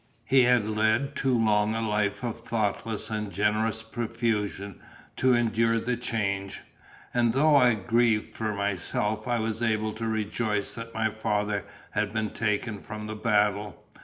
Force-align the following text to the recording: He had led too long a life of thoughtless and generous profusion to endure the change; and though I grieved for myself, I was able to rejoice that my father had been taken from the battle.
He 0.25 0.45
had 0.45 0.65
led 0.65 1.15
too 1.15 1.37
long 1.37 1.75
a 1.75 1.87
life 1.87 2.23
of 2.23 2.39
thoughtless 2.39 3.11
and 3.11 3.31
generous 3.31 3.83
profusion 3.83 4.81
to 5.17 5.35
endure 5.35 5.79
the 5.79 5.95
change; 5.95 6.61
and 7.13 7.33
though 7.33 7.55
I 7.55 7.75
grieved 7.75 8.33
for 8.33 8.51
myself, 8.55 9.27
I 9.27 9.37
was 9.37 9.61
able 9.61 9.93
to 9.93 10.07
rejoice 10.07 10.73
that 10.73 10.95
my 10.95 11.11
father 11.11 11.65
had 11.91 12.13
been 12.13 12.31
taken 12.31 12.79
from 12.79 13.05
the 13.05 13.15
battle. 13.15 13.79